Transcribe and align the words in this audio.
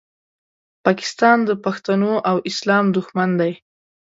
پاکستان 0.85 1.37
د 1.49 1.51
پښتنو 1.65 2.13
او 2.29 2.35
اسلام 2.49 2.85
دوښمن 2.95 3.29
دی 3.41 3.51